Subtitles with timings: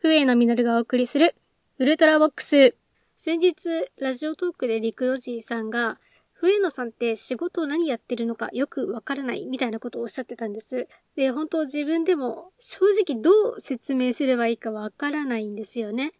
[0.00, 1.34] 笛野実がお送りする、
[1.78, 2.76] ウルトラボックス。
[3.16, 5.98] 先日、ラジオトークでリクロジーさんが、
[6.34, 10.86] 笛野さんって仕事何やってるのかよくわからないみたいなことをおっしゃってたんです。
[11.16, 16.12] で、本当自分でも正直どう説明すればいいかわからないんですよね。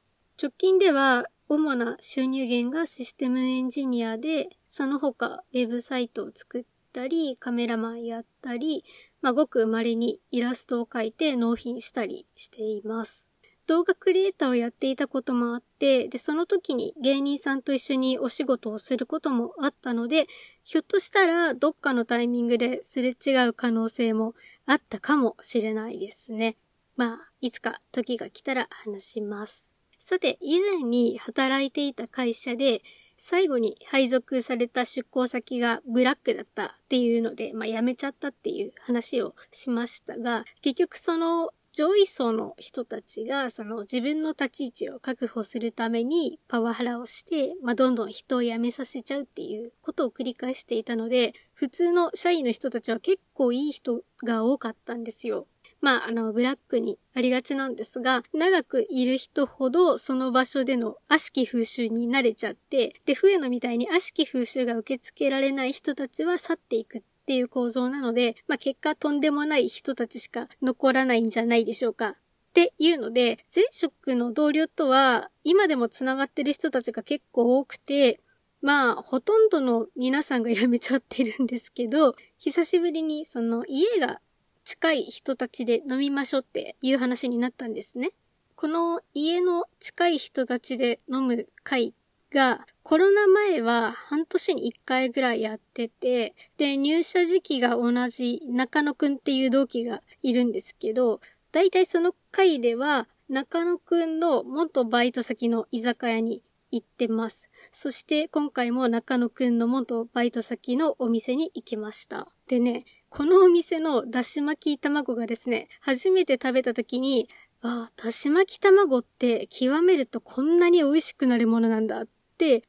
[0.42, 8.84] 直近では主な収入源がシステムエンジニアで、その他ウェブサイトを作ったり、カメラマンやったり、
[9.22, 13.27] まあ、ごく稀にイラストを描いて納品したりしています。
[13.68, 20.26] 動画クリエイターをやっていたこともあって、で、その時に芸人さんと一緒にお仕事をすることもあったので、
[20.64, 26.56] ひょっとしたらどっかのタイミングですれ違う可能性もあったかもしれないですね。
[26.96, 29.74] まあ、いつか時が来たら話します。
[29.98, 32.82] さて、以前に働いていた会社で、
[33.18, 55.46] 最後に配属された出向先がブラックだったっていうので、まあ辞めちゃったっていう話をしましたが、結局その上位層の人たちが、その自分の立ち位置を確保するためにパワハラをして、まあ、どんどん人を辞めさせちゃうっていうことを繰り返していたので、普通の社員の人たちは結構いい人が多かったんですよ。
[55.80, 72.08] まあ、あの、ブラックにありがちなんですが、長くいる人ほどその場所での悪しき風習に慣れちゃって、で、笛野みたいに悪しき風習が受け付けられない人たちは去っていくっっていう構造なので、まあ、結果とんでもない人たちしか残らないんじゃないでしょうか。
[72.08, 72.14] っ
[72.54, 78.20] ていうので、前職の同僚とは今でも繋がってる人たちが結構多くて、
[78.62, 84.22] まあ、ほとんどの皆さんが辞めちゃってるんですけど、久しぶりにその家が
[84.64, 88.12] 近い人たちで飲みましょうっていう話になったんですね。
[88.54, 91.92] この家の近い人たちで飲む会
[92.32, 101.20] が、コロナ前は半年に1回ぐらいやってて、で、入社時期が同じ中野くんっていう同期がいるんですけど、
[101.52, 107.50] だいたいその会では、中野くんの元バイト先の居酒屋に行ってます。
[107.70, 112.28] そして今回も中野くんの元バイト先のお店に行きました。
[112.46, 117.28] でね、このお店のだし巻き卵がですね、初めて食べた時に、
[117.60, 122.08] ああ、だし巻き卵って極めるとこんなに美味しくなるものなんだっ、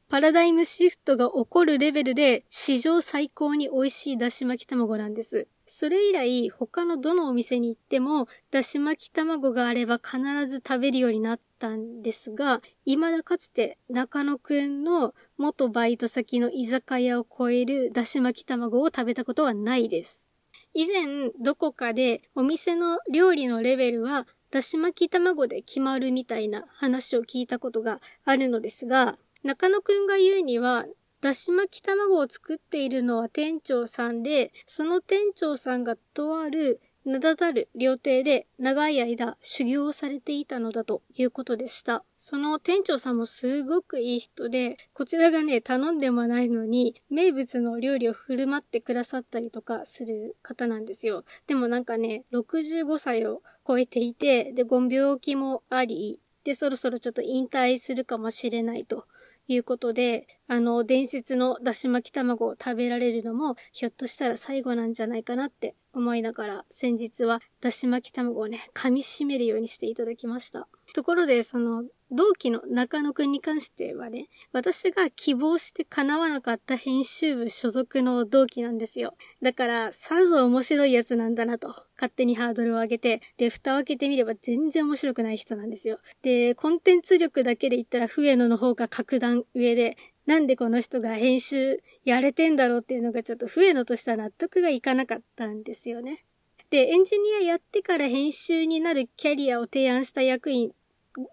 [0.10, 5.48] パラダイムシフトが起こるレベルで史上最高に美味しいだし巻き卵なんです。
[5.72, 20.28] それ以来、他のどのお店に行っても、だし巻き卵があれば必ず食べるようになったんですが、未だかつて中野くんの元バイト先の居酒屋を超えるだし巻き卵を食べたことはないです。
[20.74, 30.86] 以前、どこかでお店の料理のレベルは、だし巻き卵で決まるみたいな話を聞いたことがあるのですが、中野くんが言うには、
[31.22, 42.04] だし巻き卵を作っているのは店長さんで、その店長さんがとある名だたる料亭で長い間修行されていたのだということでした。
[42.18, 51.24] その店長さんもすごくいい人で、こちらがね、頼んでもないのに、名物の料理を振る舞ってくださったりとかする方なんですよ。
[51.48, 59.06] でもなんかね、65歳を超えていて、で、ご病気もあり、で、そろそろちょっと引退するかもしれないと
[59.50, 70.68] いうことで、あの、伝説のだし巻き卵を食べられるのも、ひょっとしたら最後なんじゃないかなって思いながら、先日はだし巻き卵をね、噛み締めるようにしていただきました。
[70.94, 79.14] ところで、その、同期の中野くんに関してはね、私が希望して叶わなかった編集部所属の同期なんですよ。
[79.44, 86.00] だから、さぞ面白いやつなんだなと、勝手にハードルを上げて、で、蓋を開けてみれば全然面白くない人なんですよ。
[86.24, 89.96] で、コンテンツ力だけで言ったら、笛野の方が格段上で、
[90.30, 96.24] なんでこの人が編集やれてんだろうっていうのがちょっと笛野とした納得がいかなかったんですよね。
[96.70, 100.70] で、エンジニアやってから編集になるキャリアを提案した役員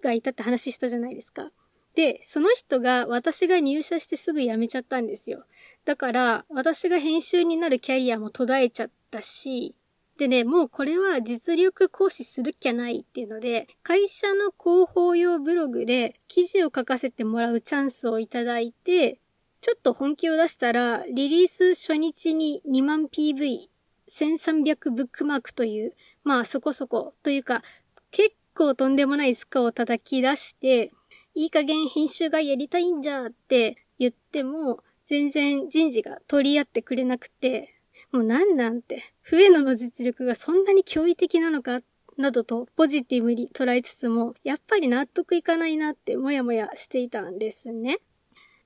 [0.03, 1.51] がいたって話したじゃないですか。
[1.95, 5.45] で、その人が私が入社してすぐ辞めちゃったんですよ。
[5.85, 9.75] だから、私が編集になるキャリアも途絶えちゃったし、
[10.19, 19.19] でね、もうこれは実力行使するっきゃないっていうので、会社の広報用ブログで記事を書かせてもらうチャンスをいただいて、
[19.61, 23.69] ちょっと本気を出したら、リリース初日に2万 PV、
[24.09, 25.93] 1300ブックマークという、
[26.25, 27.63] まあそこそこというか、
[28.11, 30.93] 結構とんでもないスカを叩き出して、
[31.35, 37.76] いい加減編集がやりたいんじゃって言っても、全然人事が取り合ってくれなくて、
[38.17, 41.83] もうなんなんて、笛野の実力がそんなに驚異的なのか、
[42.17, 47.99] などとポジティブに捉えつつも、やっぱり納得いかないなってもやもやしていたんですね。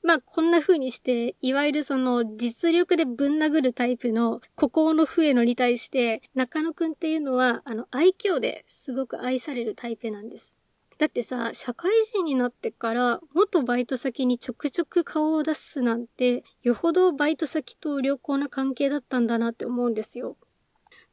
[0.04, 10.59] まあ、こんな風にして、いわゆるその実力でぶん殴るタイプの孤高の笛野に対して、中野くんっていうのは、あの、愛嬌ですごく愛されるタイプなんです。
[11.00, 20.36] だってさ、社会人になってから元バイト先にちょくちょく顔を出すなんて、よほどバイト先と良好な関係だったんだなって思うんですよ。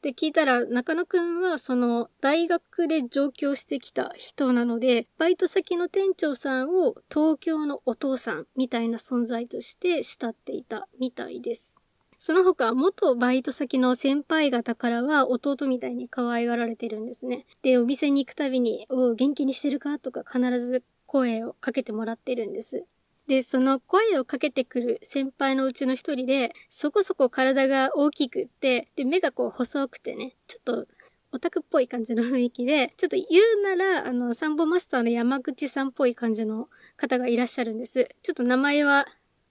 [0.01, 11.79] で聞いたら、中野くんはその大学で上京してきた人なので、バイト先の店長さんを東京のお父さんみたいな存在として慕っていたみたいです。
[12.17, 17.45] その他、元バイト先の先輩方からは弟みたいに可愛がられてるんですね。
[17.61, 22.85] で、お店に行くたびに、お元気にしてるかとか必ず声をかけてもらってるんです。
[23.27, 30.87] で、その声をかけてくる先輩のうちの一人で、そこそこ体が大きくって、で、目がこう細くてね、ちょっと
[31.33, 33.25] オタクっぽい感じの雰囲気で、ちょっと言
[33.59, 38.07] うなら、あの、サンボマスターの山口さんっぽい感じの方がいらっしゃるんです。
[38.23, 39.07] ちょっと名前は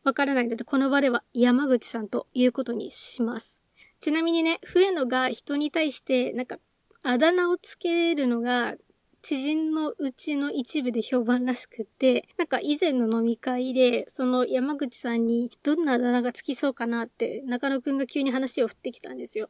[0.06, 3.60] わからないので、この場では山口さんということにします。
[3.98, 6.60] ちなみにね、笛野が人に対して、なんか、
[7.02, 8.76] あだ名をつけるのが、
[9.20, 19.48] 知人のうちの一部で評判らしくって、なんか以前の飲み会で、その山口さんにどんなあだ名がつきそうかなって、中野くんが急に話を振ってきたんですよ。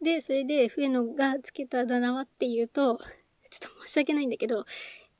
[0.00, 2.96] で、それで、笛野がつけたあだ名はっていうと、
[3.50, 4.64] ちょっと申し訳ないんだけど、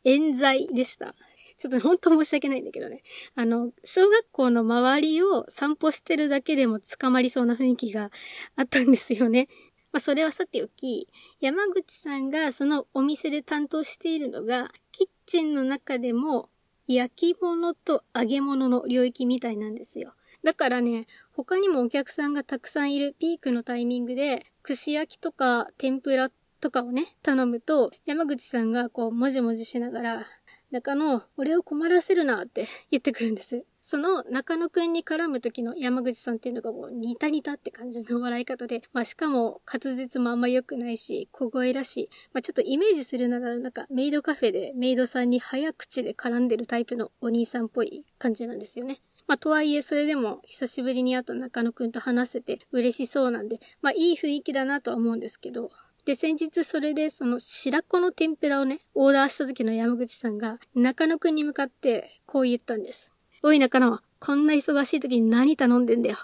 [0.04, 1.14] 冤罪でした。
[1.60, 3.02] ちょっと本当申し訳ないんだけどね。
[3.34, 8.10] あの、小学校の周りを散歩してるだけでも捕まりそうな雰囲気が
[8.56, 9.46] あったんですよね。
[9.92, 11.06] まあ、それはさておき、
[11.38, 16.48] 山口さんがそのお店で担当しているのが、キッチンの中でも
[16.86, 20.14] 焼き物と揚げ物の領域みたいなんですよ。
[20.42, 26.30] だからね、他にもお客さんがたくさんいるピークのタイミングで、串焼きとか天ぷら
[26.60, 30.26] とかをね、頼むと、山口さんがこう、もじもじしながら、
[30.70, 33.64] 中野、俺を困らせるなって言ってくるんです。
[33.80, 42.08] その中野くんに絡む時の山口さんっていうのがもうニタニタって感じの笑い方で、まあしかも滑舌もあんま良くないし、小声らしい。
[42.32, 49.00] まあちょっとイメージするならなんかメイドカフェでメイドさんに早口で絡んでるタイプのお兄さんっぽい感じなんですよね。
[49.26, 55.70] まあ、とはいえ、それでも久しぶりに会った中野くんと話せて嬉しそうなんで、まあ、いい雰囲気だなとは思うんですけど、
[56.10, 63.14] で、先日それでその白子の天ぷらをね、オーダーした時の山口さんが中野くんに向かってこう言ったんです。
[63.44, 66.16] おい中野、こんな忙しい時に何頼んでんだよ。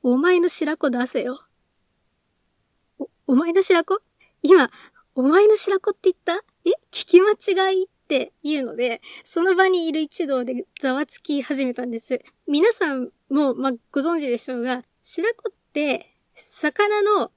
[0.00, 1.42] お前の白子出せよ。
[3.00, 4.00] お、お前の白子？
[4.44, 4.70] 今、
[5.16, 6.44] お前の白子って言った？
[6.64, 6.70] え？
[6.92, 12.20] 聞き間違いって言うので、その場にいる一同でざわつき始めたんです。
[12.46, 17.32] 皆さんも、まあ、ご存知でしょうが、白子って、魚の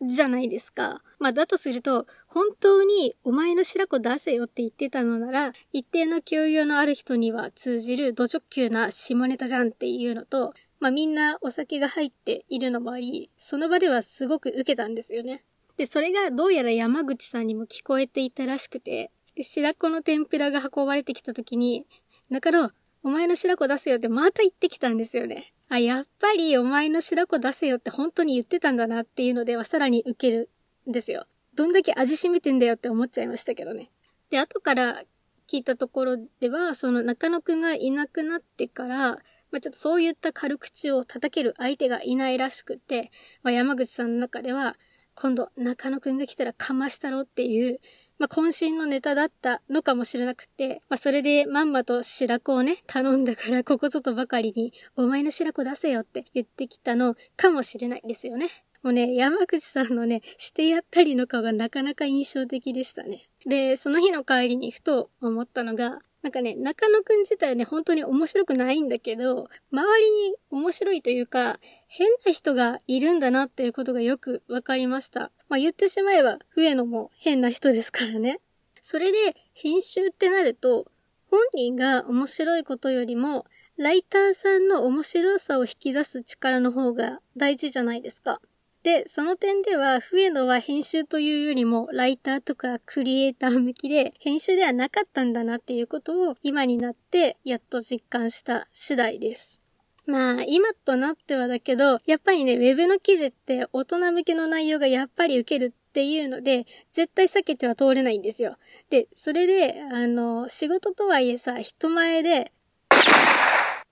[0.00, 1.02] じゃないですか。
[1.18, 15.44] まあ、だとすると、本当にお前の白子出せよって言ってたのなら、一定の教養のある人には通じる土直球な下ネタじゃんっていうのと、まあ、みんなお酒が入っているのもあり、その場ではすごく受けたんですよね。
[15.76, 21.86] で、それがどうやら山口さんにも聞こえていたらしくて、で、白子の天ぷらが運ばれてきた時に、
[22.30, 22.70] 中野、
[23.02, 25.52] お前の白子出せよってまた言ってきたんですよね。
[25.70, 30.50] あ、やっぱりお前の白子出せよって本当に言ってたんだなっていうのではさらに受ける
[30.88, 31.26] んですよ。
[31.54, 33.88] どんだけ味染めてんだよって思っちゃいましたけどね。
[34.30, 35.04] で、後から
[35.48, 39.18] 聞いたところでは、その中野くんがいなくなってから、
[39.52, 43.10] まあ、ちょっとそういった軽口を叩ける相手がいないらしくて、
[43.42, 44.76] まあ、山口さんの中では、
[45.14, 47.80] 今度中野くんが来たらかましたろっていう、
[48.20, 58.48] まあ、渾身のネタだったのかもしれなくて、まあ、それでまんまと白子をね、頼んだからここぞとばかりに、お前の白子出せよって言ってきたのかもしれないですよね。
[58.82, 63.30] もうね、山口さんのね、してやったりの顔がなかなか印象的でしたね。
[63.46, 71.58] で、その日の帰りにふと思ったのが、なんかね、中野くん自体ね、本当に面白くないんだけど、周りに面白いというか、
[71.88, 75.30] 変な人がいるんだなっていうことがよくわかりました。
[75.48, 78.40] まあ言ってしまえば、笛野も変な人ですからね。
[78.82, 80.90] それで、編集ってなると、
[81.30, 83.46] 本人が面白いことよりも、
[83.78, 88.42] ライターさんの面白さを引き出す力の方が大事じゃないですか。
[88.82, 99.60] で、その点では、笛野は編集というよりも、ライターとかクリエイター向きで、編集ではなかったんだなっていうことを、今になって、やっと実感した次第です。
[100.06, 108.56] まあ、今となってはだけど、やっぱりね、ウェブの記事って大人向けの内容がやっぱり受けるっていうので、絶対避けては通れないんですよ。
[108.88, 112.50] で、それで、あの、仕事とはいえさ、人前で、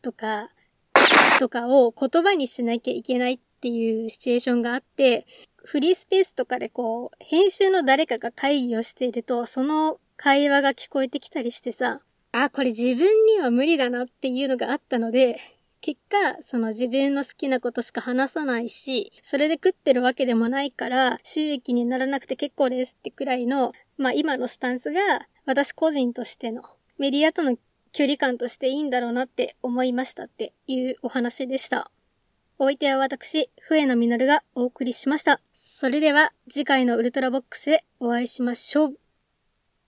[0.01, 0.51] とか、
[1.39, 5.27] とかを言葉にしなきゃいけないっていうシチュエーションがあって、
[5.65, 12.01] フリースペースとかでこう、編集の誰かが会議をしていると、その会話が聞こえてきたりしてさ、
[12.33, 15.41] あ、これ自分には無理だなっていうのがあったので、
[15.81, 25.01] 結果、その自分の好きなことしか話さないし、それで食ってるわけでもないから、収益にならなくて結構ですってくらいのまあ今のスタンスが
[25.45, 26.63] 私個人としての
[26.99, 27.57] メディアとの
[27.93, 31.91] 距離感としていいんだろうなって思いましたっていうお話でした。
[32.61, 35.41] お相手は私、笛野実がお送りしました。
[35.55, 39.08] それでは次回のウルトラボックスでお会いしましょう。